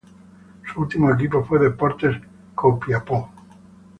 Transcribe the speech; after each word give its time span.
Su 0.65 0.81
último 0.81 1.13
equipo 1.13 1.45
fue 1.45 1.59
Deportes 1.59 2.19
Copiapó. 2.55 3.29